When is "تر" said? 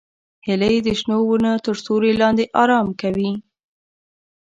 1.65-1.75